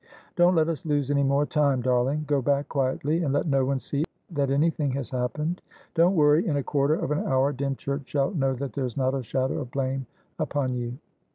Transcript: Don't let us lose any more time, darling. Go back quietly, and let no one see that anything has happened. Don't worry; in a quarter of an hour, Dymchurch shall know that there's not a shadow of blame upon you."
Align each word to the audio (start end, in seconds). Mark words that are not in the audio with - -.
Don't 0.35 0.55
let 0.55 0.67
us 0.67 0.83
lose 0.83 1.11
any 1.11 1.21
more 1.21 1.45
time, 1.45 1.79
darling. 1.83 2.23
Go 2.27 2.41
back 2.41 2.67
quietly, 2.67 3.21
and 3.21 3.31
let 3.33 3.45
no 3.45 3.63
one 3.63 3.79
see 3.79 4.03
that 4.31 4.49
anything 4.49 4.89
has 4.93 5.11
happened. 5.11 5.61
Don't 5.93 6.15
worry; 6.15 6.47
in 6.47 6.57
a 6.57 6.63
quarter 6.63 6.95
of 6.95 7.11
an 7.11 7.19
hour, 7.19 7.53
Dymchurch 7.53 8.07
shall 8.09 8.31
know 8.31 8.55
that 8.55 8.73
there's 8.73 8.97
not 8.97 9.13
a 9.13 9.21
shadow 9.21 9.59
of 9.59 9.69
blame 9.69 10.07
upon 10.39 10.73
you." 10.73 10.97